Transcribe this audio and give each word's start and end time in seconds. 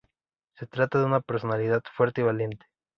Se 0.57 0.65
trata 0.65 0.97
de 0.97 1.05
una 1.05 1.19
personalidad 1.21 1.83
fuerte 1.95 2.21
y 2.21 2.23
valiente. 2.23 2.65